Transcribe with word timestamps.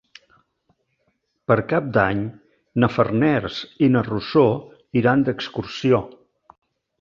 Per 1.51 1.57
Cap 1.73 1.91
d'Any 1.97 2.23
na 2.85 2.89
Farners 2.95 3.59
i 3.89 3.91
na 3.97 4.03
Rosó 4.09 4.47
iran 5.03 5.23
d'excursió. 5.29 6.03